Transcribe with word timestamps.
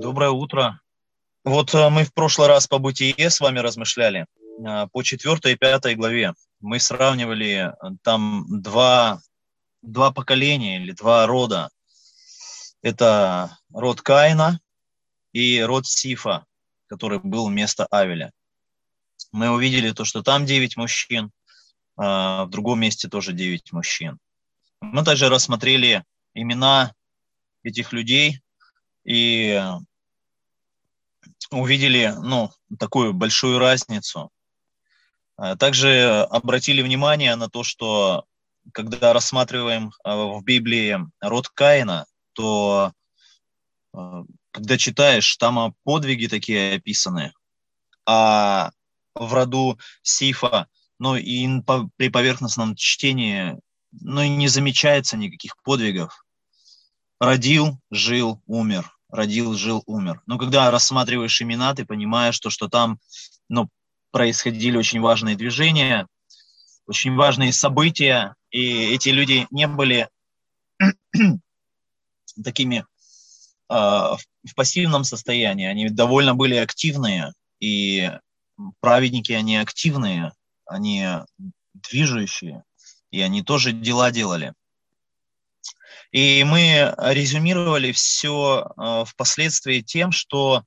Доброе 0.00 0.30
утро. 0.30 0.80
Вот 1.44 1.74
э, 1.74 1.90
мы 1.90 2.04
в 2.04 2.14
прошлый 2.14 2.48
раз 2.48 2.66
по 2.66 2.78
бытие 2.78 3.28
с 3.28 3.38
вами 3.38 3.58
размышляли. 3.58 4.24
Э, 4.66 4.86
по 4.90 5.02
четвертой 5.02 5.52
и 5.52 5.56
пятой 5.56 5.94
главе 5.94 6.32
мы 6.58 6.80
сравнивали 6.80 7.70
э, 7.70 7.96
там 8.02 8.46
два, 8.62 9.20
два 9.82 10.10
поколения 10.10 10.82
или 10.82 10.92
два 10.92 11.26
рода. 11.26 11.68
Это 12.80 13.58
род 13.74 14.00
Каина 14.00 14.58
и 15.34 15.60
род 15.60 15.86
Сифа, 15.86 16.46
который 16.86 17.18
был 17.18 17.48
вместо 17.48 17.84
Авеля. 17.90 18.32
Мы 19.32 19.50
увидели 19.50 19.92
то, 19.92 20.06
что 20.06 20.22
там 20.22 20.46
девять 20.46 20.78
мужчин, 20.78 21.30
а 21.98 22.46
в 22.46 22.48
другом 22.48 22.80
месте 22.80 23.06
тоже 23.10 23.34
девять 23.34 23.70
мужчин. 23.70 24.18
Мы 24.80 25.04
также 25.04 25.28
рассмотрели 25.28 26.04
имена 26.32 26.94
этих 27.62 27.92
людей 27.92 28.40
и 29.04 29.62
увидели 31.50 32.14
ну, 32.22 32.50
такую 32.78 33.12
большую 33.12 33.58
разницу. 33.58 34.30
А 35.36 35.56
также 35.56 36.26
обратили 36.30 36.82
внимание 36.82 37.34
на 37.36 37.48
то, 37.48 37.64
что 37.64 38.24
когда 38.72 39.12
рассматриваем 39.12 39.92
а, 40.04 40.16
в 40.26 40.44
Библии 40.44 40.98
род 41.20 41.48
Каина, 41.48 42.06
то 42.32 42.92
а, 43.92 44.24
когда 44.50 44.76
читаешь, 44.76 45.36
там 45.36 45.74
подвиги 45.84 46.26
такие 46.26 46.74
описаны, 46.76 47.32
а 48.06 48.70
в 49.14 49.32
роду 49.32 49.78
Сифа, 50.02 50.68
ну 50.98 51.16
и 51.16 51.48
при 51.96 52.08
поверхностном 52.08 52.76
чтении, 52.76 53.58
ну 53.92 54.22
и 54.22 54.28
не 54.28 54.48
замечается 54.48 55.16
никаких 55.16 55.56
подвигов. 55.62 56.24
Родил, 57.18 57.78
жил, 57.90 58.42
умер. 58.46 58.90
Родил, 59.10 59.54
жил, 59.54 59.82
умер. 59.86 60.22
Но 60.26 60.38
когда 60.38 60.70
рассматриваешь 60.70 61.42
имена, 61.42 61.74
ты 61.74 61.84
понимаешь, 61.84 62.34
что, 62.34 62.50
что 62.50 62.68
там 62.68 62.98
ну, 63.48 63.68
происходили 64.10 64.76
очень 64.76 65.00
важные 65.00 65.36
движения, 65.36 66.06
очень 66.86 67.14
важные 67.14 67.52
события, 67.52 68.34
и 68.50 68.94
эти 68.94 69.10
люди 69.10 69.46
не 69.50 69.66
были 69.66 70.08
такими 72.44 72.78
э, 72.78 72.84
в 73.68 74.54
пассивном 74.54 75.04
состоянии, 75.04 75.66
они 75.66 75.88
довольно 75.88 76.34
были 76.34 76.56
активные, 76.56 77.32
и 77.60 78.10
праведники, 78.80 79.32
они 79.32 79.56
активные, 79.56 80.32
они 80.66 81.06
движущие, 81.74 82.64
и 83.10 83.20
они 83.20 83.42
тоже 83.42 83.72
дела 83.72 84.10
делали. 84.10 84.54
И 86.12 86.42
мы 86.44 86.94
резюмировали 86.98 87.92
все 87.92 88.66
э, 88.76 89.04
впоследствии 89.06 89.80
тем, 89.80 90.10
что 90.10 90.64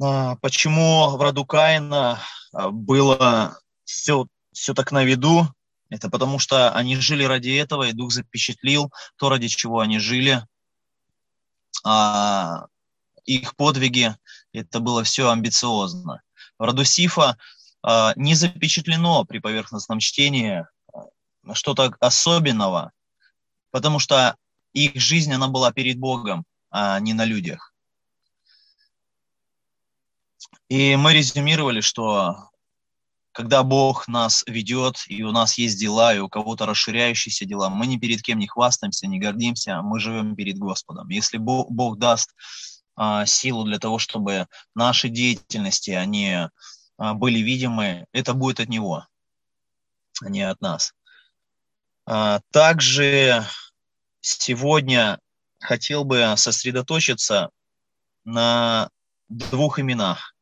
э, 0.00 0.36
почему 0.40 1.16
в 1.16 1.20
роду 1.20 1.46
Каина 1.46 2.20
э, 2.52 2.68
было 2.70 3.58
все, 3.84 4.26
все 4.52 4.74
так 4.74 4.92
на 4.92 5.02
виду, 5.02 5.48
это 5.88 6.10
потому 6.10 6.38
что 6.38 6.72
они 6.72 6.96
жили 6.96 7.24
ради 7.24 7.50
этого, 7.50 7.84
и 7.84 7.92
Дух 7.92 8.12
запечатлил 8.12 8.92
то, 9.16 9.28
ради 9.28 9.48
чего 9.48 9.80
они 9.80 9.98
жили. 9.98 10.44
А 11.84 12.66
их 13.24 13.56
подвиги, 13.56 14.14
это 14.52 14.80
было 14.80 15.04
все 15.04 15.30
амбициозно. 15.30 16.22
В 16.58 16.62
роду 16.62 16.84
Сифа 16.84 17.36
а, 17.82 18.12
не 18.16 18.34
запечатлено 18.34 19.24
при 19.24 19.38
поверхностном 19.38 20.00
чтении 20.00 20.66
а, 20.92 21.54
что-то 21.54 21.94
особенного, 22.00 22.92
потому 23.76 23.98
что 23.98 24.36
их 24.72 24.94
жизнь, 24.94 25.30
она 25.34 25.48
была 25.48 25.70
перед 25.70 25.98
Богом, 25.98 26.46
а 26.70 26.98
не 26.98 27.12
на 27.12 27.26
людях. 27.26 27.74
И 30.70 30.96
мы 30.96 31.12
резюмировали, 31.12 31.82
что 31.82 32.48
когда 33.32 33.62
Бог 33.62 34.08
нас 34.08 34.44
ведет, 34.46 35.04
и 35.08 35.22
у 35.22 35.30
нас 35.30 35.58
есть 35.58 35.78
дела, 35.78 36.14
и 36.14 36.20
у 36.20 36.30
кого-то 36.30 36.64
расширяющиеся 36.64 37.44
дела, 37.44 37.68
мы 37.68 37.86
ни 37.86 37.98
перед 37.98 38.22
кем 38.22 38.38
не 38.38 38.46
хвастаемся, 38.46 39.08
не 39.08 39.18
гордимся, 39.18 39.82
мы 39.82 40.00
живем 40.00 40.36
перед 40.36 40.56
Господом. 40.56 41.10
Если 41.10 41.36
Бог, 41.36 41.98
даст 41.98 42.34
а, 42.94 43.26
силу 43.26 43.64
для 43.64 43.78
того, 43.78 43.98
чтобы 43.98 44.46
наши 44.74 45.10
деятельности, 45.10 45.90
они 45.90 46.48
а, 46.96 47.12
были 47.12 47.40
видимы, 47.40 48.06
это 48.12 48.32
будет 48.32 48.58
от 48.58 48.70
Него, 48.70 49.06
а 50.22 50.30
не 50.30 50.40
от 50.40 50.62
нас. 50.62 50.94
А, 52.06 52.40
также 52.52 53.44
сегодня 54.26 55.20
хотел 55.60 56.04
бы 56.04 56.34
сосредоточиться 56.36 57.50
на 58.24 58.90
двух 59.28 59.78
именах 59.78 60.34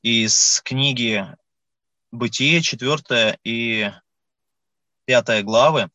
из 0.00 0.62
книги 0.64 1.26
«Бытие», 2.10 2.62
4 2.62 3.38
и 3.44 3.90
5 5.04 5.44
главы. 5.44 5.90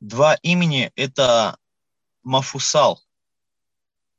Два 0.00 0.34
имени– 0.36 0.90
это 0.96 1.58
Мафусал 2.22 3.02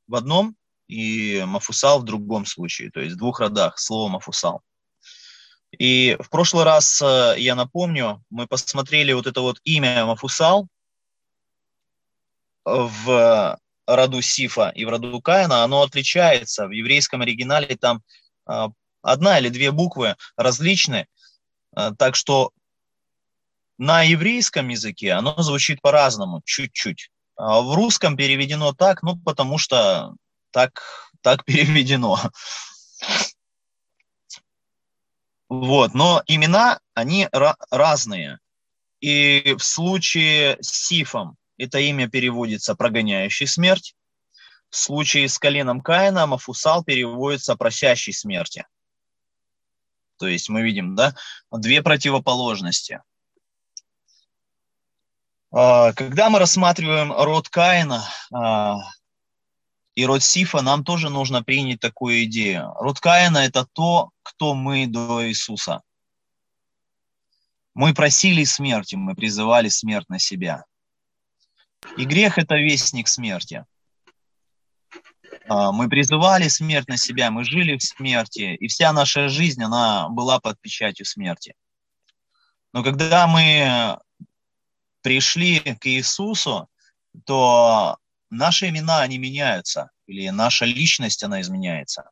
в 0.06 0.14
одном 0.14 0.56
и 0.86 1.42
Мафусал 1.46 2.00
в 2.00 2.04
другом 2.04 2.46
случае, 2.46 2.90
то 2.90 3.00
есть 3.00 3.16
в 3.16 3.18
двух 3.18 3.40
родах 3.40 3.78
слово 3.78 4.08
Мафусал. 4.08 4.62
И 5.80 6.14
в 6.20 6.28
прошлый 6.28 6.64
раз, 6.64 7.00
э, 7.00 7.36
я 7.38 7.54
напомню, 7.54 8.22
мы 8.28 8.46
посмотрели 8.46 9.14
вот 9.14 9.26
это 9.26 9.40
вот 9.40 9.60
имя 9.64 10.04
Мафусал 10.04 10.68
в 12.66 13.58
роду 13.86 14.20
Сифа 14.20 14.68
и 14.74 14.84
в 14.84 14.90
роду 14.90 15.18
Каина, 15.22 15.64
оно 15.64 15.80
отличается. 15.80 16.66
В 16.66 16.72
еврейском 16.72 17.22
оригинале 17.22 17.76
там 17.76 18.02
э, 18.46 18.68
одна 19.00 19.38
или 19.38 19.48
две 19.48 19.70
буквы 19.70 20.16
различны, 20.36 21.06
э, 21.74 21.92
так 21.98 22.14
что 22.14 22.52
на 23.78 24.02
еврейском 24.02 24.68
языке 24.68 25.12
оно 25.12 25.34
звучит 25.38 25.80
по-разному, 25.80 26.42
чуть-чуть. 26.44 27.10
А 27.36 27.62
в 27.62 27.74
русском 27.74 28.18
переведено 28.18 28.74
так, 28.74 29.02
ну, 29.02 29.16
потому 29.16 29.56
что 29.56 30.12
так, 30.50 30.82
так 31.22 31.42
переведено. 31.46 32.20
Вот, 35.50 35.94
но 35.94 36.22
имена, 36.26 36.78
они 36.94 37.28
разные. 37.32 38.38
И 39.00 39.56
в 39.58 39.64
случае 39.64 40.56
с 40.60 40.86
Сифом 40.86 41.36
это 41.58 41.80
имя 41.80 42.08
переводится 42.08 42.76
«прогоняющий 42.76 43.48
смерть». 43.48 43.96
В 44.68 44.76
случае 44.76 45.28
с 45.28 45.40
коленом 45.40 45.80
Каина 45.80 46.28
Мафусал 46.28 46.84
переводится 46.84 47.56
«просящий 47.56 48.12
смерти». 48.12 48.64
То 50.18 50.28
есть 50.28 50.48
мы 50.48 50.62
видим, 50.62 50.94
да, 50.94 51.16
две 51.50 51.82
противоположности. 51.82 53.02
А, 55.50 55.92
когда 55.94 56.30
мы 56.30 56.38
рассматриваем 56.38 57.10
род 57.10 57.48
Каина 57.48 58.04
а, 58.32 58.76
и 59.94 60.06
род 60.06 60.22
Сифа, 60.22 60.62
нам 60.62 60.84
тоже 60.84 61.10
нужно 61.10 61.42
принять 61.42 61.80
такую 61.80 62.24
идею. 62.24 62.72
Род 62.78 63.00
Каина– 63.00 63.38
это 63.38 63.66
то, 63.72 64.10
кто 64.22 64.54
мы 64.54 64.86
до 64.86 65.26
Иисуса. 65.26 65.82
Мы 67.74 67.94
просили 67.94 68.44
смерти, 68.44 68.94
мы 68.94 69.14
призывали 69.14 69.68
смерть 69.68 70.08
на 70.08 70.18
себя. 70.18 70.64
И 71.96 72.04
грех– 72.04 72.38
это 72.38 72.56
вестник 72.56 73.08
смерти. 73.08 73.64
А, 75.48 75.72
мы 75.72 75.88
призывали 75.88 76.48
смерть 76.48 76.88
на 76.88 76.96
себя, 76.96 77.30
мы 77.30 77.44
жили 77.44 77.76
в 77.76 77.82
смерти, 77.82 78.54
и 78.54 78.68
вся 78.68 78.92
наша 78.92 79.28
жизнь, 79.28 79.62
она 79.62 80.08
была 80.08 80.40
под 80.40 80.60
печатью 80.60 81.06
смерти. 81.06 81.54
Но 82.72 82.84
когда 82.84 83.26
мы 83.26 83.98
пришли 85.02 85.58
к 85.58 85.86
Иисусу, 85.86 86.68
то 87.24 87.98
наши 88.30 88.68
имена, 88.68 89.00
они 89.00 89.18
меняются, 89.18 89.90
или 90.06 90.28
наша 90.30 90.64
личность, 90.64 91.22
она 91.22 91.40
изменяется, 91.40 92.10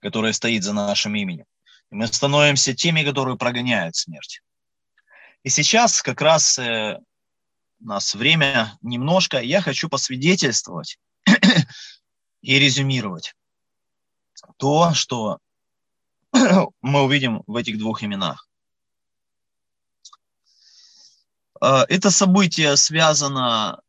которая 0.00 0.32
стоит 0.32 0.62
за 0.64 0.72
нашим 0.72 1.14
именем. 1.14 1.46
И 1.90 1.94
мы 1.94 2.06
становимся 2.06 2.74
теми, 2.74 3.04
которые 3.04 3.36
прогоняют 3.36 3.96
смерть. 3.96 4.40
И 5.42 5.50
сейчас 5.50 6.00
как 6.00 6.20
раз 6.20 6.58
э, 6.58 6.98
у 7.80 7.86
нас 7.86 8.14
время 8.14 8.78
немножко, 8.80 9.40
я 9.40 9.60
хочу 9.60 9.88
посвидетельствовать 9.88 10.98
и 12.42 12.58
резюмировать 12.58 13.34
то, 14.56 14.94
что 14.94 15.38
мы 16.82 17.02
увидим 17.02 17.42
в 17.46 17.56
этих 17.56 17.78
двух 17.78 18.02
именах. 18.02 18.48
А, 21.60 21.84
это 21.88 22.10
событие 22.10 22.76
связано, 22.76 23.80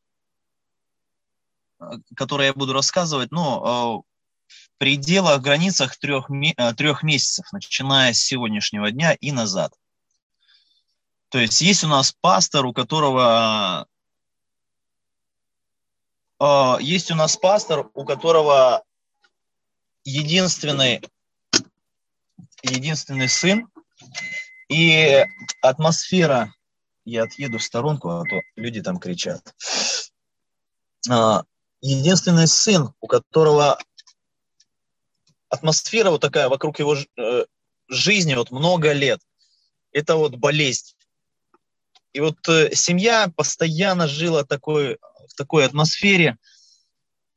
которое 2.15 2.47
я 2.47 2.53
буду 2.53 2.73
рассказывать, 2.73 3.31
ну, 3.31 4.03
в 4.47 4.77
пределах, 4.77 5.41
границах 5.41 5.97
трех, 5.97 6.29
трех 6.77 7.03
месяцев, 7.03 7.45
начиная 7.51 8.13
с 8.13 8.19
сегодняшнего 8.19 8.91
дня 8.91 9.13
и 9.13 9.31
назад. 9.31 9.73
То 11.29 11.39
есть 11.39 11.61
есть 11.61 11.83
у 11.83 11.87
нас 11.87 12.13
пастор, 12.21 12.65
у 12.65 12.73
которого 12.73 13.87
э, 16.39 16.77
есть 16.81 17.11
у 17.11 17.15
нас 17.15 17.35
пастор, 17.35 17.89
у 17.93 18.05
которого 18.05 18.83
единственный, 20.03 21.01
единственный 22.61 23.27
сын, 23.27 23.67
и 24.69 25.25
атмосфера, 25.61 26.53
я 27.03 27.23
отъеду 27.23 27.59
в 27.59 27.63
сторонку, 27.63 28.09
а 28.09 28.23
то 28.23 28.41
люди 28.55 28.81
там 28.81 28.97
кричат. 28.97 29.53
Единственный 31.87 32.47
сын, 32.47 32.95
у 32.99 33.05
которого 33.05 33.77
атмосфера 35.49 36.09
вот 36.09 36.19
такая 36.19 36.49
вокруг 36.49 36.79
его 36.79 36.95
э, 36.95 37.45
жизни 37.87 38.33
вот 38.33 38.49
много 38.49 38.91
лет, 38.91 39.21
это 39.91 40.15
вот 40.15 40.35
болезнь. 40.35 40.95
И 42.11 42.21
вот 42.21 42.39
э, 42.49 42.73
семья 42.73 43.31
постоянно 43.35 44.07
жила 44.07 44.43
такой, 44.43 44.97
в 45.29 45.35
такой 45.37 45.63
атмосфере, 45.63 46.39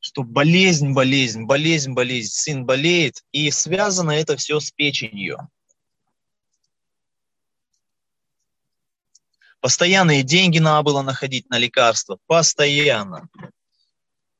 что 0.00 0.22
болезнь, 0.22 0.94
болезнь, 0.94 1.44
болезнь, 1.44 1.92
болезнь, 1.92 2.30
сын 2.30 2.64
болеет, 2.64 3.22
и 3.32 3.50
связано 3.50 4.12
это 4.12 4.38
все 4.38 4.60
с 4.60 4.70
печенью. 4.70 5.50
Постоянные 9.60 10.22
деньги 10.22 10.58
надо 10.58 10.84
было 10.84 11.02
находить 11.02 11.50
на 11.50 11.58
лекарства, 11.58 12.18
постоянно. 12.26 13.28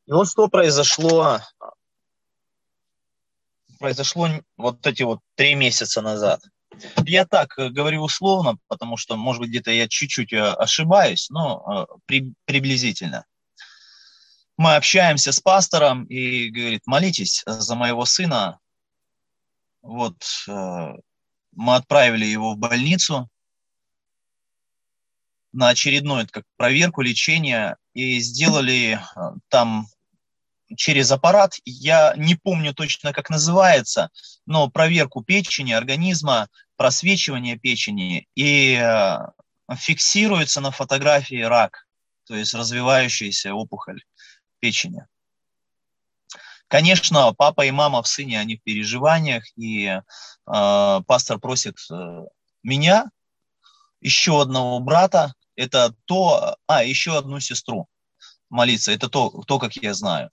И 0.08 0.10
вот 0.10 0.26
что 0.26 0.48
произошло, 0.48 1.40
произошло 3.78 4.30
вот 4.56 4.86
эти 4.86 5.02
вот 5.02 5.20
три 5.34 5.54
месяца 5.54 6.00
назад. 6.00 6.40
Я 7.04 7.26
так 7.26 7.58
э, 7.58 7.68
говорю 7.68 8.04
условно, 8.04 8.56
потому 8.68 8.96
что, 8.96 9.16
может 9.16 9.40
быть, 9.40 9.50
где-то 9.50 9.70
я 9.70 9.86
чуть-чуть 9.86 10.32
э, 10.32 10.40
ошибаюсь, 10.40 11.28
но 11.28 11.62
э, 11.90 11.94
при, 12.06 12.32
приблизительно. 12.46 13.26
Мы 14.56 14.76
общаемся 14.76 15.30
с 15.30 15.40
пастором 15.40 16.04
и 16.04 16.48
говорит, 16.48 16.86
молитесь 16.86 17.42
за 17.44 17.74
моего 17.74 18.06
сына. 18.06 18.60
Вот 19.82 20.16
мы 20.46 21.76
отправили 21.76 22.24
его 22.24 22.54
в 22.54 22.58
больницу 22.58 23.28
на 25.52 25.68
очередную 25.68 26.26
как 26.30 26.44
проверку 26.56 27.02
лечения 27.02 27.76
и 27.92 28.18
сделали 28.18 29.00
там 29.48 29.86
через 30.76 31.10
аппарат, 31.10 31.54
я 31.64 32.14
не 32.16 32.34
помню 32.34 32.74
точно, 32.74 33.12
как 33.12 33.30
называется, 33.30 34.10
но 34.46 34.68
проверку 34.68 35.22
печени, 35.22 35.72
организма, 35.72 36.48
просвечивание 36.76 37.58
печени, 37.58 38.28
и 38.34 38.74
э, 38.74 39.18
фиксируется 39.74 40.60
на 40.60 40.70
фотографии 40.70 41.42
рак, 41.42 41.86
то 42.26 42.34
есть 42.34 42.54
развивающаяся 42.54 43.54
опухоль 43.54 44.02
печени. 44.60 45.06
Конечно, 46.68 47.32
папа 47.32 47.64
и 47.64 47.70
мама 47.70 48.02
в 48.02 48.08
сыне, 48.08 48.38
они 48.38 48.56
в 48.56 48.62
переживаниях, 48.62 49.44
и 49.56 49.86
э, 49.86 50.00
пастор 51.06 51.38
просит 51.38 51.76
э, 51.90 52.24
меня, 52.62 53.10
еще 54.00 54.42
одного 54.42 54.78
брата, 54.80 55.34
это 55.56 55.94
то, 56.04 56.56
а, 56.66 56.84
еще 56.84 57.18
одну 57.18 57.40
сестру 57.40 57.88
молиться, 58.48 58.92
это 58.92 59.08
то, 59.08 59.30
то, 59.46 59.58
как 59.58 59.74
я 59.76 59.94
знаю. 59.94 60.30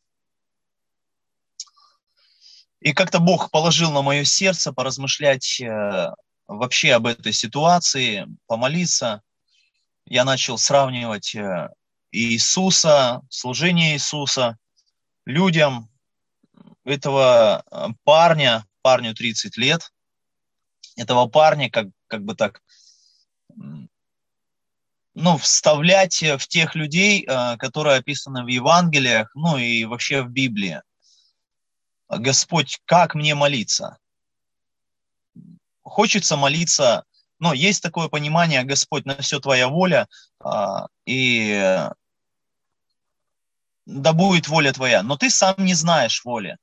И 2.85 2.93
как-то 2.93 3.19
Бог 3.19 3.49
положил 3.49 3.91
на 3.91 4.03
мое 4.03 4.25
сердце 4.25 4.71
поразмышлять 4.71 5.59
э, 5.59 6.11
вообще 6.45 6.93
об 6.93 7.07
этой 7.07 7.33
ситуации, 7.33 8.27
помолиться. 8.45 9.23
Я 10.05 10.23
начал 10.23 10.59
сравнивать 10.59 11.33
э, 11.33 11.69
Иисуса, 12.11 13.23
служение 13.31 13.95
Иисуса 13.95 14.59
людям, 15.25 15.89
этого 16.83 17.63
э, 17.71 17.87
парня, 18.03 18.67
парню 18.83 19.15
30 19.15 19.57
лет, 19.57 19.91
этого 20.95 21.25
парня 21.25 21.71
как, 21.71 21.87
как 22.05 22.23
бы 22.23 22.35
так, 22.35 22.61
ну, 25.15 25.37
вставлять 25.39 26.21
в 26.21 26.47
тех 26.47 26.75
людей, 26.75 27.25
которые 27.57 27.97
описаны 27.97 28.43
в 28.43 28.47
Евангелиях, 28.47 29.31
ну 29.33 29.57
и 29.57 29.85
вообще 29.85 30.21
в 30.21 30.29
Библии. 30.29 30.83
Господь, 32.09 32.81
как 32.85 33.15
мне 33.15 33.35
молиться? 33.35 33.97
Хочется 35.83 36.35
молиться, 36.37 37.03
но 37.39 37.53
есть 37.53 37.81
такое 37.81 38.07
понимание, 38.07 38.63
Господь, 38.63 39.05
на 39.05 39.17
все 39.17 39.39
Твоя 39.39 39.67
воля, 39.67 40.07
а, 40.39 40.87
и 41.05 41.89
да 43.85 44.13
будет 44.13 44.47
воля 44.47 44.73
Твоя, 44.73 45.03
но 45.03 45.17
ты 45.17 45.29
сам 45.29 45.55
не 45.59 45.73
знаешь 45.73 46.23
воли. 46.25 46.57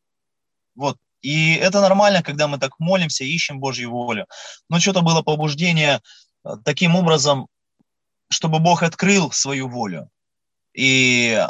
Вот. 0.75 0.99
И 1.21 1.55
это 1.55 1.81
нормально, 1.81 2.23
когда 2.23 2.49
мы 2.49 2.59
так 2.59 2.79
молимся, 2.81 3.25
ищем 3.25 3.61
Божью 3.61 3.91
волю. 3.91 4.27
Но 4.69 4.81
что-то 4.81 5.03
было 5.03 5.23
побуждение 5.23 6.01
а, 6.43 6.57
таким 6.57 6.97
образом, 6.97 7.49
чтобы 8.29 8.59
Бог 8.59 8.83
открыл 8.83 9.31
свою 9.31 9.69
волю 9.69 10.09
и 10.73 11.47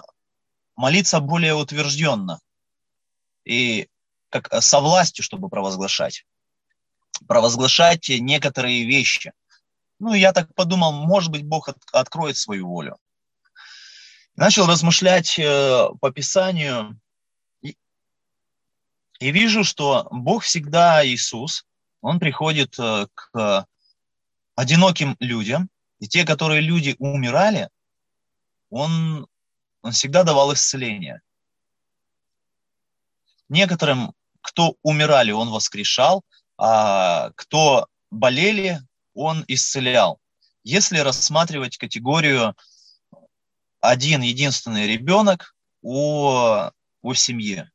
молиться 0.77 1.21
более 1.21 1.55
утвержденно 1.55 2.41
и 3.45 3.89
как 4.31 4.53
э, 4.53 4.61
со 4.61 4.81
властью, 4.81 5.25
чтобы 5.25 5.49
провозглашать. 5.49 6.25
Провозглашать 7.27 8.09
некоторые 8.09 8.85
вещи. 8.85 9.33
Ну, 9.99 10.15
я 10.15 10.33
так 10.33 10.53
подумал, 10.55 10.93
может 10.93 11.31
быть, 11.31 11.45
Бог 11.45 11.69
от, 11.69 11.77
откроет 11.93 12.37
свою 12.37 12.69
волю. 12.69 12.97
Начал 14.35 14.67
размышлять 14.67 15.39
э, 15.39 15.89
по 16.01 16.11
Писанию 16.11 16.99
и, 17.61 17.77
и 19.21 19.31
вижу, 19.31 19.63
что 19.65 20.09
Бог 20.11 20.43
всегда 20.43 21.07
Иисус, 21.07 21.67
Он 22.01 22.19
приходит 22.19 22.79
э, 22.79 23.07
к 23.15 23.67
одиноким 24.57 25.17
людям, 25.21 25.69
и 26.01 26.09
те, 26.09 26.25
которые 26.25 26.61
люди 26.61 26.97
умирали, 26.99 27.69
Он, 28.71 29.27
он 29.83 29.93
всегда 29.93 30.25
давал 30.25 30.53
исцеление– 30.55 31.21
Некоторым, 33.53 34.15
кто 34.41 34.77
умирали, 34.83 35.31
он 35.31 35.51
воскрешал, 35.51 36.25
а 36.57 37.33
кто 37.37 37.87
болели, 38.11 38.81
он 39.13 39.45
исцелял. 39.47 40.19
Если 40.65 40.97
рассматривать 40.97 41.77
категорию 41.77 42.57
один 43.81 44.23
единственный 44.23 44.87
ребенок 44.87 45.55
у, 45.83 46.31
у 47.03 47.15
семьи. 47.15 47.71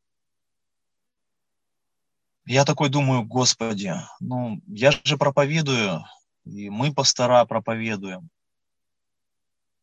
Я 2.48 2.66
такой 2.66 2.90
думаю, 2.90 3.24
Господи, 3.24 3.94
ну 4.20 4.60
я 4.66 4.90
же 4.90 5.16
проповедую, 5.16 6.04
и 6.46 6.72
мы 6.72 6.92
пастора 6.92 7.46
проповедуем 7.46 8.32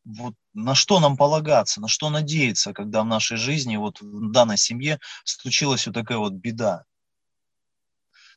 вот 0.04 0.34
на 0.52 0.74
что 0.74 1.00
нам 1.00 1.16
полагаться, 1.16 1.80
на 1.80 1.88
что 1.88 2.10
надеяться, 2.10 2.72
когда 2.72 3.02
в 3.02 3.06
нашей 3.06 3.36
жизни, 3.36 3.76
вот 3.76 4.00
в 4.00 4.30
данной 4.30 4.58
семье 4.58 5.00
случилась 5.24 5.86
вот 5.86 5.94
такая 5.94 6.18
вот 6.18 6.34
беда. 6.34 6.84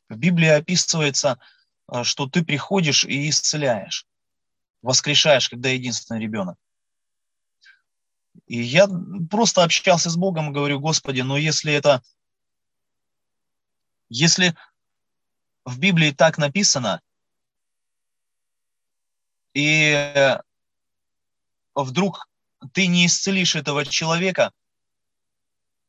В 0.08 0.16
Библии 0.16 0.48
описывается, 0.48 1.38
э, 1.92 2.02
что 2.04 2.26
ты 2.26 2.44
приходишь 2.44 3.04
и 3.04 3.28
исцеляешь, 3.28 4.06
воскрешаешь, 4.82 5.48
когда 5.48 5.68
единственный 5.68 6.20
ребенок. 6.20 6.56
И 8.46 8.62
я 8.62 8.88
просто 9.30 9.62
общался 9.62 10.08
с 10.08 10.16
Богом 10.16 10.50
и 10.50 10.54
говорю, 10.54 10.80
Господи, 10.80 11.20
но 11.20 11.36
если 11.36 11.72
это, 11.72 12.02
если 14.08 14.56
в 15.66 15.78
Библии 15.78 16.12
так 16.12 16.38
написано, 16.38 17.02
и 19.52 20.38
вдруг 21.84 22.28
ты 22.72 22.86
не 22.86 23.06
исцелишь 23.06 23.56
этого 23.56 23.84
человека, 23.84 24.52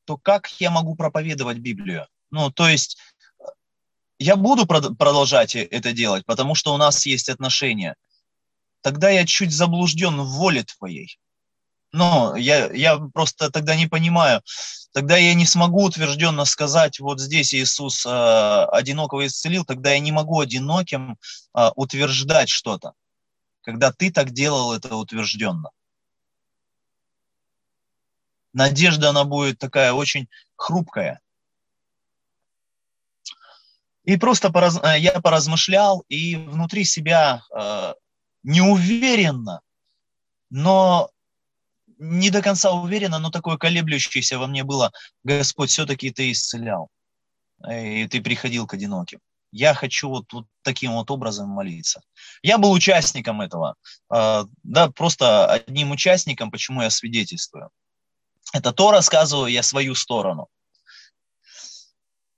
то 0.05 0.17
как 0.17 0.49
я 0.59 0.71
могу 0.71 0.95
проповедовать 0.95 1.57
Библию? 1.57 2.07
Ну, 2.31 2.51
то 2.51 2.67
есть 2.67 2.97
я 4.17 4.35
буду 4.35 4.65
продолжать 4.65 5.55
это 5.55 5.93
делать, 5.93 6.25
потому 6.25 6.55
что 6.55 6.73
у 6.73 6.77
нас 6.77 7.05
есть 7.05 7.29
отношения. 7.29 7.95
Тогда 8.81 9.09
я 9.09 9.25
чуть 9.25 9.51
заблужден 9.51 10.21
в 10.21 10.27
воле 10.37 10.63
твоей. 10.63 11.17
Но 11.91 12.35
я, 12.35 12.71
я 12.71 12.97
просто 12.97 13.49
тогда 13.49 13.75
не 13.75 13.87
понимаю. 13.87 14.41
Тогда 14.93 15.17
я 15.17 15.33
не 15.33 15.45
смогу 15.45 15.85
утвержденно 15.85 16.45
сказать, 16.45 16.99
вот 16.99 17.19
здесь 17.19 17.53
Иисус 17.53 18.05
э, 18.05 18.09
одинокого 18.71 19.25
исцелил, 19.25 19.65
тогда 19.65 19.91
я 19.91 19.99
не 19.99 20.11
могу 20.11 20.39
одиноким 20.39 21.17
э, 21.55 21.69
утверждать 21.75 22.49
что-то, 22.49 22.93
когда 23.61 23.91
ты 23.91 24.11
так 24.11 24.31
делал 24.31 24.73
это 24.73 24.95
утвержденно 24.95 25.69
надежда, 28.53 29.09
она 29.09 29.23
будет 29.23 29.59
такая 29.59 29.93
очень 29.93 30.27
хрупкая. 30.55 31.21
И 34.03 34.17
просто 34.17 34.49
пораз... 34.49 34.79
Э, 34.83 34.97
я 34.99 35.19
поразмышлял, 35.19 36.03
и 36.09 36.35
внутри 36.35 36.83
себя 36.83 37.43
э, 37.55 37.93
неуверенно, 38.43 39.61
но 40.49 41.11
не 41.99 42.29
до 42.29 42.41
конца 42.41 42.71
уверенно, 42.71 43.19
но 43.19 43.29
такое 43.29 43.57
колеблющееся 43.57 44.39
во 44.39 44.47
мне 44.47 44.63
было, 44.63 44.91
Господь, 45.23 45.69
все-таки 45.69 46.11
ты 46.11 46.31
исцелял, 46.31 46.89
и 47.69 48.07
ты 48.07 48.21
приходил 48.21 48.65
к 48.65 48.73
одиноким. 48.73 49.19
Я 49.51 49.73
хочу 49.73 50.09
вот, 50.09 50.31
вот 50.31 50.45
таким 50.61 50.93
вот 50.93 51.11
образом 51.11 51.49
молиться. 51.49 52.01
Я 52.41 52.57
был 52.57 52.71
участником 52.71 53.41
этого, 53.41 53.75
э, 54.13 54.45
да, 54.63 54.89
просто 54.91 55.45
одним 55.45 55.91
участником, 55.91 56.51
почему 56.51 56.81
я 56.81 56.89
свидетельствую. 56.89 57.69
Это 58.53 58.71
то 58.71 58.91
рассказываю 58.91 59.51
я 59.51 59.63
свою 59.63 59.95
сторону. 59.95 60.47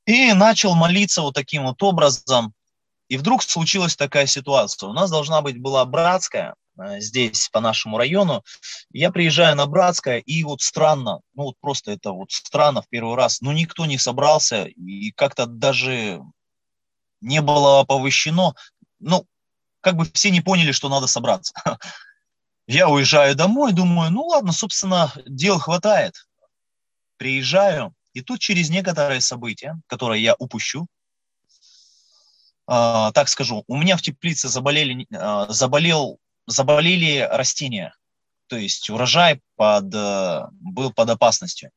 И 0.05 0.33
начал 0.33 0.75
молиться 0.75 1.21
вот 1.21 1.35
таким 1.35 1.63
вот 1.63 1.81
образом. 1.83 2.53
И 3.07 3.17
вдруг 3.17 3.43
случилась 3.43 3.95
такая 3.95 4.25
ситуация. 4.25 4.89
У 4.89 4.93
нас 4.93 5.09
должна 5.09 5.41
быть 5.41 5.59
была 5.59 5.85
братская, 5.85 6.55
Э, 6.81 6.99
здесь, 6.99 7.49
по 7.49 7.59
нашему 7.59 7.97
району. 7.97 8.43
Я 8.91 9.11
приезжаю 9.11 9.55
на 9.55 9.65
Братское, 9.65 10.19
и 10.19 10.43
вот 10.43 10.61
странно, 10.61 11.21
ну 11.33 11.43
вот 11.43 11.55
просто 11.59 11.91
это 11.91 12.11
вот 12.11 12.31
странно 12.31 12.81
в 12.81 12.89
первый 12.89 13.15
раз, 13.15 13.41
ну 13.41 13.51
никто 13.51 13.85
не 13.85 13.97
собрался, 13.97 14.65
и 14.65 15.11
как-то 15.11 15.45
даже 15.45 16.21
не 17.21 17.41
было 17.41 17.81
оповещено, 17.81 18.55
ну, 18.99 19.25
как 19.81 19.95
бы 19.95 20.05
все 20.13 20.31
не 20.31 20.41
поняли, 20.41 20.71
что 20.71 20.89
надо 20.89 21.07
собраться. 21.07 21.53
Я 22.67 22.89
уезжаю 22.89 23.35
домой, 23.35 23.73
думаю, 23.73 24.11
ну 24.11 24.23
ладно, 24.25 24.51
собственно, 24.51 25.11
дел 25.25 25.59
хватает. 25.59 26.27
Приезжаю, 27.17 27.93
и 28.13 28.21
тут 28.21 28.39
через 28.39 28.69
некоторые 28.69 29.21
события, 29.21 29.79
которые 29.87 30.23
я 30.23 30.35
упущу, 30.39 30.87
э, 32.67 33.11
так 33.13 33.29
скажу, 33.29 33.63
у 33.67 33.77
меня 33.77 33.97
в 33.97 34.01
теплице 34.01 34.47
заболели, 34.47 35.05
э, 35.11 35.45
заболел 35.49 36.19
заболели 36.47 37.19
растения, 37.19 37.95
то 38.47 38.57
есть 38.57 38.89
урожай 38.89 39.41
под, 39.55 39.93
э, 39.93 40.47
был 40.51 40.91
под 40.91 41.09
опасностью. 41.09 41.71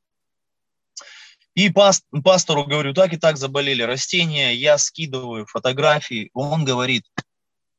И 1.55 1.71
паст, 1.71 2.05
пастору 2.25 2.65
говорю, 2.65 2.95
так 2.95 3.13
и 3.13 3.17
так 3.17 3.37
заболели 3.37 3.83
растения, 3.83 4.55
я 4.55 4.77
скидываю 4.77 5.47
фотографии, 5.47 6.31
он 6.35 6.65
говорит, 6.65 7.05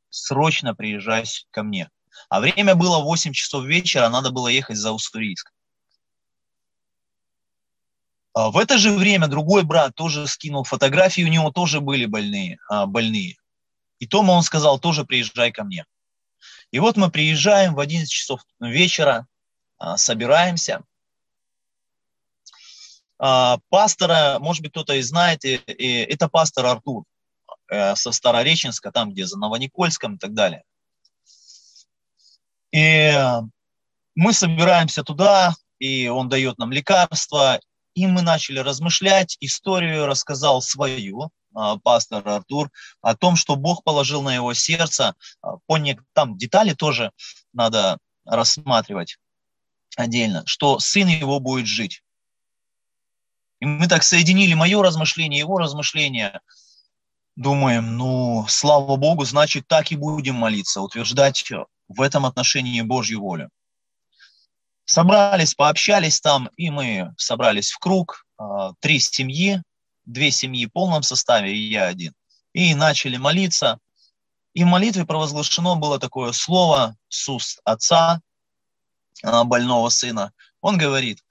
срочно 0.09 0.73
приезжай 0.73 1.25
ко 1.51 1.63
мне. 1.63 1.89
А 2.29 2.39
время 2.39 2.75
было 2.75 2.99
8 2.99 3.33
часов 3.33 3.65
вечера, 3.65 4.09
надо 4.09 4.31
было 4.31 4.47
ехать 4.47 4.77
за 4.77 4.91
Уссурийск. 4.91 5.51
А 8.33 8.51
в 8.51 8.57
это 8.57 8.77
же 8.77 8.91
время 8.91 9.27
другой 9.27 9.63
брат 9.63 9.95
тоже 9.95 10.27
скинул 10.27 10.65
фотографии, 10.65 11.21
у 11.21 11.29
него 11.29 11.51
тоже 11.51 11.79
были 11.79 12.05
больные. 12.05 12.57
А, 12.69 12.85
больные. 12.85 13.37
И 13.99 14.07
Тома 14.07 14.31
он 14.31 14.43
сказал, 14.43 14.77
тоже 14.77 15.05
приезжай 15.05 15.53
ко 15.53 15.63
мне. 15.63 15.85
И 16.71 16.79
вот 16.79 16.97
мы 16.97 17.09
приезжаем 17.09 17.75
в 17.75 17.79
11 17.79 18.11
часов 18.11 18.41
вечера, 18.59 19.25
а, 19.77 19.97
собираемся. 19.97 20.83
Пастора, 23.17 24.39
может 24.39 24.61
быть, 24.61 24.71
кто-то 24.71 24.93
и 24.93 25.01
знает, 25.01 25.45
это 25.45 26.27
пастор 26.27 26.65
Артур 26.65 27.05
э, 27.69 27.95
со 27.95 28.11
Старореченска, 28.11 28.91
там, 28.91 29.11
где 29.11 29.25
за 29.25 29.39
Новоникольском 29.39 30.15
и 30.15 30.17
так 30.17 30.33
далее. 30.33 30.65
И 32.75 33.17
мы 34.15 34.33
собираемся 34.33 35.03
туда, 35.05 35.55
и 35.79 36.09
он 36.09 36.27
дает 36.27 36.57
нам 36.57 36.73
лекарства, 36.73 37.61
и 37.93 38.05
мы 38.05 38.21
начали 38.21 38.59
размышлять, 38.59 39.37
историю 39.39 40.07
рассказал 40.07 40.61
свою, 40.61 41.29
а, 41.53 41.77
пастор 41.77 42.27
Артур, 42.27 42.69
о 43.01 43.15
том, 43.15 43.37
что 43.37 43.55
Бог 43.55 43.85
положил 43.85 44.21
на 44.23 44.35
его 44.35 44.53
сердце. 44.53 45.15
А, 45.41 45.55
по 45.67 45.77
не, 45.77 45.97
там 46.11 46.37
детали 46.37 46.73
тоже 46.73 47.11
надо 47.53 47.97
рассматривать 48.25 49.19
отдельно, 49.95 50.43
что 50.45 50.79
сын 50.79 51.07
его 51.07 51.39
будет 51.39 51.67
жить. 51.67 52.03
И 53.61 53.65
мы 53.65 53.87
так 53.87 54.03
соединили 54.03 54.53
мое 54.53 54.83
размышление, 54.83 55.39
его 55.39 55.59
размышление. 55.59 56.41
Думаем, 57.37 57.95
ну, 57.95 58.45
слава 58.49 58.97
Богу, 58.97 59.23
значит, 59.23 59.65
так 59.65 59.93
и 59.93 59.95
будем 59.95 60.35
молиться, 60.35 60.81
утверждать 60.81 61.41
в 61.87 62.01
этом 62.01 62.25
отношении 62.25 62.81
Божью 62.81 63.21
волю. 63.21 63.49
Собрались, 64.85 65.55
пообщались 65.55 66.21
там, 66.21 66.49
и 66.57 66.69
мы 66.69 67.13
собрались 67.17 67.71
в 67.71 67.79
круг, 67.79 68.25
а, 68.37 68.73
три 68.79 68.99
семьи, 68.99 69.61
две 70.05 70.31
семьи 70.31 70.65
в 70.67 70.71
полном 70.71 71.03
составе, 71.03 71.55
и 71.55 71.69
я 71.69 71.87
один. 71.87 72.13
И 72.53 72.75
начали 72.75 73.17
молиться. 73.17 73.79
И 74.53 74.63
в 74.63 74.67
молитве 74.67 75.05
провозглашено 75.05 75.75
было 75.75 75.99
такое 75.99 76.31
слово 76.31 76.95
с 77.09 77.27
уст 77.27 77.59
отца 77.63 78.21
а, 79.23 79.43
больного 79.43 79.89
сына. 79.89 80.33
Он 80.61 80.77
говорит 80.77 81.23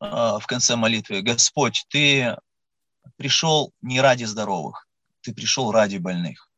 а, 0.00 0.38
в 0.38 0.46
конце 0.46 0.74
молитвы, 0.74 1.22
Господь, 1.22 1.84
ты 1.88 2.36
пришел 3.16 3.72
не 3.82 4.00
ради 4.00 4.24
здоровых, 4.24 4.88
ты 5.20 5.34
пришел 5.34 5.72
ради 5.72 5.98
больных. 5.98 6.50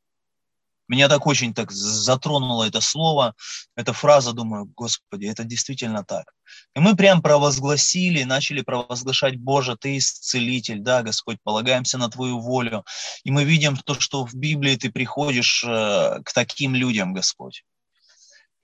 Меня 0.89 1.09
так 1.09 1.27
очень 1.27 1.53
так 1.53 1.73
затронуло 1.73 2.65
это 2.65 2.81
слово, 2.81 3.35
эта 3.75 3.93
фраза, 3.93 4.33
думаю, 4.33 4.71
Господи, 4.77 5.27
это 5.27 5.43
действительно 5.45 6.05
так. 6.05 6.33
И 6.77 6.81
мы 6.81 6.95
прям 6.95 7.23
провозгласили, 7.23 8.23
начали 8.23 8.63
провозглашать, 8.63 9.37
Боже, 9.37 9.77
Ты 9.77 9.99
исцелитель, 9.99 10.81
да, 10.81 11.03
Господь, 11.03 11.39
полагаемся 11.43 11.99
на 11.99 12.09
Твою 12.09 12.41
волю. 12.41 12.85
И 13.25 13.31
мы 13.31 13.45
видим 13.45 13.77
то, 13.77 13.99
что 13.99 14.25
в 14.25 14.35
Библии 14.35 14.77
Ты 14.77 14.93
приходишь 14.93 15.65
э, 15.67 16.21
к 16.25 16.33
таким 16.33 16.75
людям, 16.75 17.13
Господь. 17.13 17.65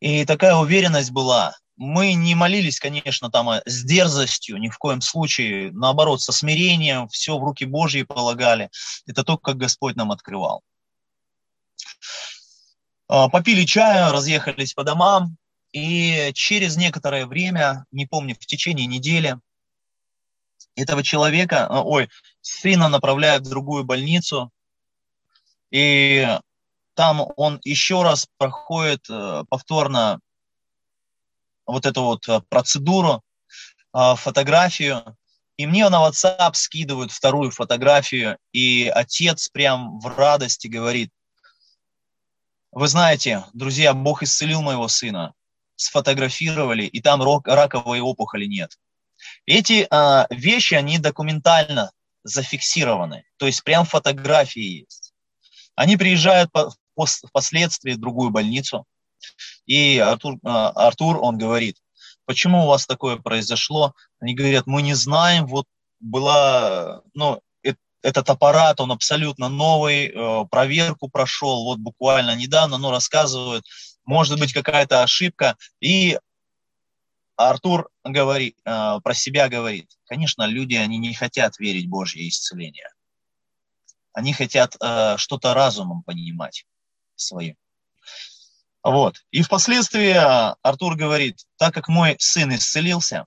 И 0.00 0.24
такая 0.24 0.54
уверенность 0.54 1.10
была. 1.10 1.56
Мы 1.76 2.14
не 2.14 2.34
молились, 2.34 2.78
конечно, 2.78 3.30
там 3.30 3.50
э, 3.50 3.62
с 3.66 3.82
дерзостью, 3.82 4.58
ни 4.58 4.68
в 4.68 4.78
коем 4.78 5.00
случае, 5.00 5.72
наоборот, 5.72 6.20
со 6.20 6.30
смирением, 6.32 7.08
все 7.08 7.36
в 7.36 7.42
руки 7.42 7.64
Божьи 7.64 8.02
полагали. 8.02 8.70
Это 9.06 9.24
то, 9.24 9.38
как 9.38 9.56
Господь 9.56 9.96
нам 9.96 10.12
открывал. 10.12 10.62
А, 13.14 13.28
попили 13.28 13.64
чая, 13.64 14.10
разъехались 14.10 14.72
по 14.72 14.84
домам, 14.84 15.36
и 15.72 16.30
через 16.32 16.78
некоторое 16.78 17.26
время, 17.26 17.84
не 17.92 18.06
помню, 18.06 18.34
в 18.34 18.46
течение 18.46 18.86
недели, 18.86 19.38
этого 20.76 21.02
человека, 21.02 21.66
а, 21.66 21.82
ой, 21.82 22.08
сына 22.40 22.88
направляют 22.88 23.46
в 23.46 23.50
другую 23.50 23.84
больницу, 23.84 24.50
и 25.70 26.26
там 26.94 27.26
он 27.36 27.60
еще 27.64 28.02
раз 28.02 28.28
проходит 28.38 29.04
э, 29.10 29.44
повторно 29.50 30.18
вот 31.66 31.84
эту 31.84 32.04
вот 32.04 32.26
э, 32.30 32.40
процедуру, 32.48 33.22
а, 33.92 34.16
фотографию, 34.16 35.18
и 35.58 35.66
мне 35.66 35.86
на 35.90 36.08
WhatsApp 36.08 36.54
скидывают 36.54 37.12
вторую 37.12 37.50
фотографию, 37.50 38.38
и 38.52 38.88
отец 38.88 39.50
прям 39.50 40.00
в 40.00 40.06
радости 40.06 40.66
говорит, 40.66 41.10
вы 42.72 42.88
знаете, 42.88 43.44
друзья, 43.52 43.92
Бог 43.92 44.22
исцелил 44.22 44.62
моего 44.62 44.88
сына, 44.88 45.34
сфотографировали, 45.76 46.84
и 46.84 47.00
там 47.00 47.22
раковой 47.44 48.00
опухоли 48.00 48.46
нет. 48.46 48.78
Эти 49.46 49.86
а, 49.90 50.26
вещи, 50.30 50.74
они 50.74 50.98
документально 50.98 51.92
зафиксированы, 52.24 53.24
то 53.36 53.46
есть 53.46 53.62
прям 53.62 53.84
фотографии 53.84 54.82
есть. 54.82 55.12
Они 55.74 55.96
приезжают 55.96 56.50
по, 56.50 56.72
по, 56.94 57.06
впоследствии 57.06 57.92
в 57.92 58.00
другую 58.00 58.30
больницу, 58.30 58.86
и 59.66 59.98
Артур, 59.98 60.38
а, 60.42 60.70
Артур, 60.70 61.18
он 61.20 61.36
говорит, 61.36 61.76
почему 62.24 62.64
у 62.64 62.68
вас 62.68 62.86
такое 62.86 63.16
произошло? 63.16 63.94
Они 64.18 64.34
говорят, 64.34 64.66
мы 64.66 64.82
не 64.82 64.94
знаем, 64.94 65.46
вот 65.46 65.66
была, 66.00 67.02
ну, 67.14 67.40
этот 68.02 68.28
аппарат, 68.28 68.80
он 68.80 68.92
абсолютно 68.92 69.48
новый, 69.48 70.08
э, 70.08 70.44
проверку 70.50 71.08
прошел, 71.08 71.64
вот 71.64 71.78
буквально 71.78 72.34
недавно, 72.34 72.78
но 72.78 72.90
рассказывают, 72.90 73.64
может 74.04 74.38
быть 74.38 74.52
какая-то 74.52 75.02
ошибка. 75.02 75.56
И 75.80 76.18
Артур 77.36 77.88
говорит, 78.04 78.58
э, 78.64 78.98
про 79.02 79.14
себя 79.14 79.48
говорит, 79.48 79.90
конечно, 80.06 80.46
люди, 80.46 80.74
они 80.74 80.98
не 80.98 81.14
хотят 81.14 81.58
верить 81.58 81.86
в 81.86 81.90
Божье 81.90 82.28
исцеление. 82.28 82.88
Они 84.12 84.32
хотят 84.32 84.76
э, 84.80 85.16
что-то 85.16 85.54
разумом 85.54 86.02
понимать 86.02 86.66
своим. 87.14 87.56
Вот. 88.82 89.24
И 89.30 89.42
впоследствии 89.42 90.12
Артур 90.62 90.96
говорит, 90.96 91.46
так 91.56 91.72
как 91.72 91.88
мой 91.88 92.16
сын 92.18 92.52
исцелился, 92.54 93.26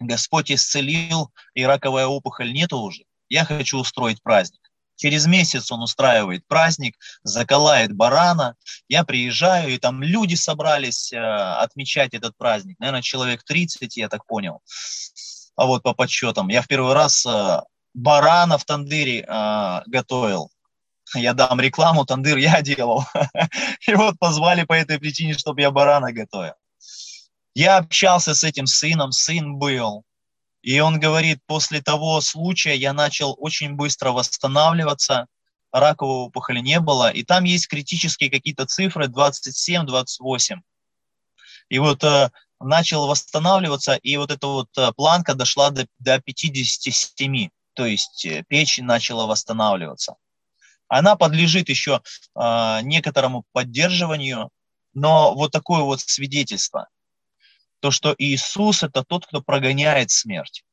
Господь 0.00 0.50
исцелил, 0.50 1.30
и 1.52 1.64
раковая 1.64 2.06
опухоль 2.06 2.52
нету 2.52 2.78
уже, 2.78 3.04
я 3.28 3.44
хочу 3.44 3.78
устроить 3.78 4.22
праздник. 4.22 4.60
Через 4.96 5.26
месяц 5.26 5.72
он 5.72 5.82
устраивает 5.82 6.46
праздник, 6.46 6.96
заколает 7.24 7.92
барана. 7.92 8.54
Я 8.88 9.04
приезжаю, 9.04 9.70
и 9.70 9.78
там 9.78 10.02
люди 10.02 10.34
собрались 10.34 11.12
э, 11.12 11.18
отмечать 11.18 12.14
этот 12.14 12.36
праздник. 12.36 12.78
Наверное, 12.78 13.02
человек 13.02 13.42
30, 13.42 13.96
я 13.96 14.08
так 14.08 14.24
понял. 14.26 14.62
А 15.56 15.66
вот 15.66 15.82
по 15.82 15.94
подсчетам. 15.94 16.48
Я 16.48 16.62
в 16.62 16.68
первый 16.68 16.94
раз 16.94 17.26
э, 17.26 17.60
барана 17.92 18.56
в 18.56 18.64
тандыре 18.64 19.26
э, 19.26 19.80
готовил. 19.86 20.50
Я 21.14 21.32
дам 21.34 21.60
рекламу, 21.60 22.04
тандыр 22.04 22.38
я 22.38 22.62
делал. 22.62 23.04
И 23.86 23.94
вот 23.94 24.18
позвали 24.18 24.64
по 24.64 24.72
этой 24.72 24.98
причине, 24.98 25.34
чтобы 25.34 25.60
я 25.60 25.70
барана 25.70 26.12
готовил. 26.12 26.54
Я 27.54 27.76
общался 27.76 28.34
с 28.34 28.42
этим 28.42 28.66
сыном, 28.66 29.12
сын 29.12 29.56
был, 29.56 30.04
и 30.64 30.80
он 30.80 30.98
говорит, 30.98 31.40
после 31.46 31.82
того 31.82 32.22
случая 32.22 32.74
я 32.74 32.94
начал 32.94 33.36
очень 33.38 33.74
быстро 33.74 34.12
восстанавливаться, 34.12 35.26
ракового 35.72 36.24
опухоли 36.28 36.60
не 36.60 36.80
было, 36.80 37.10
и 37.10 37.22
там 37.22 37.44
есть 37.44 37.68
критические 37.68 38.30
какие-то 38.30 38.64
цифры 38.64 39.08
27-28. 39.08 40.60
И 41.68 41.78
вот 41.78 42.02
э, 42.02 42.30
начал 42.60 43.06
восстанавливаться, 43.06 43.96
и 43.96 44.16
вот 44.16 44.30
эта 44.30 44.46
вот 44.46 44.68
э, 44.78 44.90
планка 44.96 45.34
дошла 45.34 45.68
до, 45.68 45.86
до 45.98 46.18
57, 46.22 47.50
то 47.74 47.84
есть 47.84 48.24
э, 48.24 48.42
печень 48.48 48.84
начала 48.84 49.26
восстанавливаться. 49.26 50.16
Она 50.88 51.14
подлежит 51.14 51.68
еще 51.68 52.00
э, 52.34 52.80
некоторому 52.84 53.44
поддерживанию, 53.52 54.48
но 54.94 55.34
вот 55.34 55.52
такое 55.52 55.82
вот 55.82 56.00
свидетельство, 56.00 56.88
то, 57.84 57.90
что 57.90 58.14
Иисус– 58.16 58.82
это 58.82 59.04
тот, 59.04 59.26
кто 59.26 59.42
прогоняет 59.42 60.10
смерть. 60.10 60.64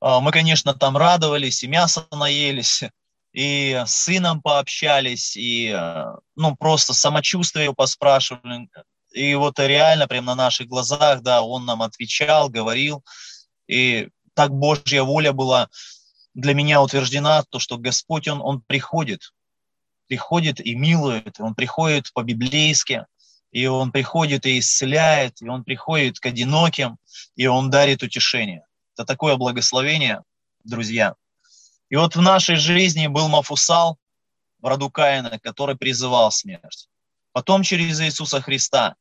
Э, 0.00 0.20
мы, 0.20 0.30
конечно, 0.30 0.74
там 0.74 0.96
радовались, 0.96 1.64
и 1.64 1.66
мясо 1.66 2.06
наелись, 2.12 2.84
и 3.32 3.82
с 3.84 3.90
сыном 3.90 4.40
пообщались, 4.40 5.36
и 5.36 5.74
э, 5.76 6.04
ну, 6.36 6.54
просто 6.54 6.94
самочувствие 6.94 7.74
поспрашивали. 7.74 8.68
И 9.10 9.34
вот 9.34 9.58
реально 9.58 10.06
прямо 10.06 10.26
на 10.26 10.44
наших 10.44 10.68
глазах, 10.68 11.22
да, 11.22 11.42
он 11.42 11.64
нам 11.64 11.82
отвечал, 11.82 12.48
говорил. 12.48 13.04
И 13.66 14.08
так 14.34 14.52
Божья 14.52 15.02
воля 15.02 15.32
была 15.32 15.68
для 16.34 16.54
меня 16.54 16.80
утверждена, 16.80 17.42
то, 17.42 17.58
что 17.58 17.76
Господь, 17.76 18.28
Он, 18.28 18.40
он 18.40 18.60
приходит, 18.60 19.32
приходит 20.06 20.60
и 20.60 20.76
милует, 20.76 21.40
Он 21.40 21.56
приходит 21.56 22.12
по-библейски, 22.12 23.04
и 23.52 23.66
Он 23.66 23.92
приходит 23.92 24.46
и 24.46 24.58
исцеляет, 24.58 25.40
и 25.40 25.48
Он 25.48 25.64
приходит 25.64 26.18
к 26.18 26.26
одиноким, 26.26 26.98
и 27.36 27.46
Он 27.46 27.70
дарит 27.70 28.02
утешение. 28.02 28.64
Это 28.94 29.04
такое 29.04 29.36
благословение, 29.36 30.22
друзья. 30.64 31.14
И 31.88 31.96
вот 31.96 32.16
в 32.16 32.20
нашей 32.20 32.56
жизни 32.56 33.06
был 33.06 33.28
Мафусал 33.28 33.98
в 34.60 34.66
роду 34.66 34.90
Каина, 34.90 35.38
который 35.38 35.76
призывал 35.76 36.30
смерть. 36.32 36.88
Потом 37.32 37.62
через 37.62 38.00
Иисуса 38.00 38.40
Христа 38.40 38.96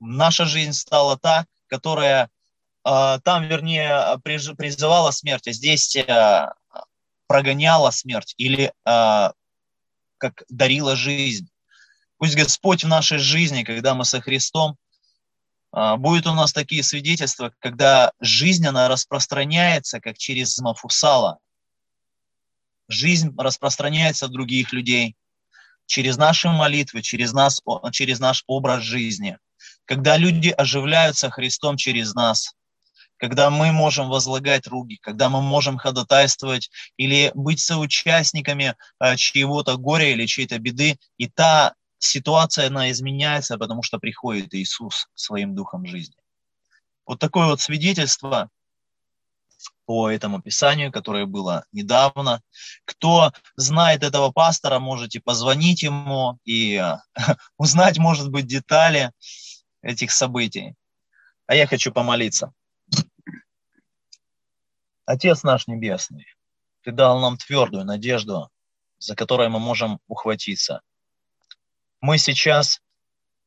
наша 0.00 0.44
жизнь 0.44 0.72
стала 0.72 1.16
та, 1.16 1.46
которая 1.68 2.28
э, 2.84 3.18
там, 3.24 3.44
вернее, 3.44 4.18
призывала 4.22 5.10
смерть, 5.12 5.48
а 5.48 5.52
здесь 5.52 5.96
э, 5.96 6.46
прогоняла 7.26 7.90
смерть 7.90 8.34
или 8.36 8.72
э, 8.84 9.30
как 10.18 10.44
дарила 10.48 10.96
жизнь. 10.96 11.48
Пусть 12.18 12.36
Господь 12.36 12.84
в 12.84 12.88
нашей 12.88 13.18
жизни, 13.18 13.62
когда 13.62 13.94
мы 13.94 14.04
со 14.04 14.20
Христом, 14.20 14.76
будет 15.72 16.26
у 16.26 16.32
нас 16.32 16.52
такие 16.52 16.82
свидетельства, 16.82 17.52
когда 17.58 18.12
жизнь, 18.20 18.66
она 18.66 18.88
распространяется, 18.88 20.00
как 20.00 20.16
через 20.16 20.58
Мафусала. 20.58 21.38
Жизнь 22.88 23.34
распространяется 23.36 24.28
в 24.28 24.30
других 24.30 24.72
людей 24.72 25.16
через 25.84 26.16
наши 26.16 26.48
молитвы, 26.48 27.02
через, 27.02 27.32
нас, 27.32 27.60
через 27.92 28.20
наш 28.20 28.44
образ 28.46 28.82
жизни 28.82 29.38
когда 29.86 30.16
люди 30.16 30.50
оживляются 30.50 31.30
Христом 31.30 31.76
через 31.76 32.14
нас, 32.14 32.54
когда 33.16 33.48
мы 33.48 33.72
можем 33.72 34.08
возлагать 34.08 34.66
руки, 34.66 34.98
когда 35.00 35.30
мы 35.30 35.40
можем 35.40 35.78
ходатайствовать 35.78 36.70
или 36.98 37.30
быть 37.34 37.60
соучастниками 37.60 38.74
э, 39.00 39.16
чьего-то 39.16 39.78
горя 39.78 40.10
или 40.10 40.26
чьей-то 40.26 40.58
беды, 40.58 40.98
и 41.16 41.28
та 41.28 41.74
ситуация, 42.06 42.68
она 42.68 42.90
изменяется, 42.90 43.58
потому 43.58 43.82
что 43.82 43.98
приходит 43.98 44.54
Иисус 44.54 45.08
своим 45.14 45.54
духом 45.54 45.86
жизни. 45.86 46.16
Вот 47.06 47.18
такое 47.18 47.46
вот 47.46 47.60
свидетельство 47.60 48.50
по 49.84 50.10
этому 50.10 50.42
писанию, 50.42 50.92
которое 50.92 51.26
было 51.26 51.64
недавно. 51.72 52.42
Кто 52.84 53.32
знает 53.54 54.02
этого 54.02 54.32
пастора, 54.32 54.78
можете 54.78 55.20
позвонить 55.20 55.82
ему 55.82 56.38
и 56.44 56.74
э, 56.74 56.96
узнать, 57.56 57.98
может 57.98 58.30
быть, 58.30 58.46
детали 58.46 59.12
этих 59.82 60.10
событий. 60.10 60.74
А 61.46 61.54
я 61.54 61.66
хочу 61.66 61.92
помолиться. 61.92 62.52
Отец 65.04 65.44
наш 65.44 65.68
Небесный, 65.68 66.26
Ты 66.82 66.90
дал 66.90 67.20
нам 67.20 67.36
твердую 67.36 67.84
надежду, 67.84 68.50
за 68.98 69.14
которой 69.14 69.48
мы 69.48 69.60
можем 69.60 70.00
ухватиться. 70.08 70.82
Мы 72.00 72.18
сейчас 72.18 72.82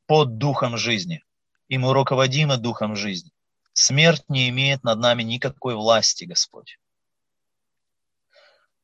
под 0.08 0.38
духом 0.38 0.78
жизни, 0.78 1.24
и 1.68 1.78
мы 1.78 1.94
руководимы 1.94 2.58
духом 2.58 2.96
жизни. 2.96 3.32
Смерть 3.74 4.24
не 4.28 4.50
имеет 4.50 4.84
над 4.84 5.00
нами 5.00 5.24
никакой 5.24 5.76
власти, 5.76 6.24
Господь. 6.24 6.80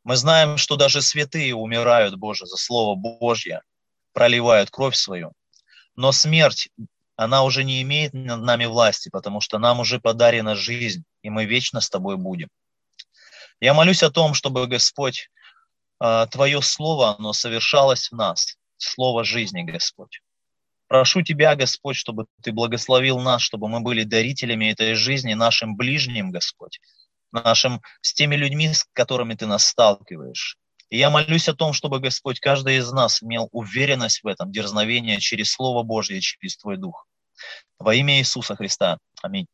Мы 0.04 0.15
знаем, 0.17 0.58
что 0.58 0.75
даже 0.75 1.01
святые 1.01 1.56
умирают, 1.56 2.15
Боже, 2.15 2.45
за 2.45 2.58
Слово 2.58 2.95
Божье, 2.95 3.62
проливают 4.13 4.69
кровь 4.69 4.95
свою. 4.95 5.34
Но 5.95 6.12
смерть 6.12 6.69
она 7.15 7.43
уже 7.43 7.63
не 7.63 7.82
имеет 7.82 8.13
над 8.13 8.41
нами 8.41 8.65
власти, 8.65 9.10
потому 9.10 9.41
что 9.41 9.58
нам 9.58 9.80
уже 9.80 9.99
подарена 9.99 10.56
жизнь, 10.56 11.06
и 11.23 11.30
мы 11.30 11.45
вечно 11.45 11.82
с 11.82 11.89
тобой 11.89 12.17
будем. 12.17 12.49
Я 13.60 13.73
молюсь 13.73 14.04
о 14.04 14.12
том, 14.12 14.34
чтобы, 14.34 14.67
Господь, 14.67 15.30
а, 15.99 16.28
Твое 16.28 16.62
Слово, 16.62 17.15
оно 17.17 17.34
совершалось 17.34 18.12
в 18.12 18.15
нас, 18.15 18.58
Слово 18.78 19.24
жизни, 19.24 19.64
Господь. 19.64 20.22
Прошу 20.88 21.22
Тебя, 21.22 21.56
Господь, 21.56 21.96
чтобы 21.96 22.26
Ты 22.42 22.52
благословил 22.52 23.20
нас, 23.20 23.42
чтобы 23.42 23.68
мы 23.68 23.80
были 23.80 24.04
дарителями 24.04 24.72
этой 24.72 24.94
жизни 24.94 25.34
нашим 25.34 25.76
ближним, 25.76 26.32
Господь, 26.32 26.80
нашим, 27.32 27.82
с 28.02 28.14
теми 28.14 28.36
людьми, 28.36 28.74
с 28.74 28.86
которыми 28.94 29.34
Ты 29.34 29.48
нас 29.48 29.66
сталкиваешь. 29.66 30.58
И 30.90 30.98
я 30.98 31.10
молюсь 31.10 31.50
о 31.50 31.56
том, 31.56 31.74
чтобы 31.74 32.00
Господь, 32.00 32.40
каждый 32.40 32.78
из 32.78 32.92
нас 32.92 33.24
имел 33.24 33.50
уверенность 33.52 34.24
в 34.24 34.28
этом, 34.28 34.52
дерзновение 34.52 35.20
через 35.20 35.52
Слово 35.52 35.84
Божье, 35.84 36.22
через 36.22 36.58
Твой 36.58 36.78
Дух. 36.78 37.08
Во 37.80 37.94
имя 37.96 38.20
Иисуса 38.20 38.56
Христа. 38.56 39.00
Аминь. 39.22 39.48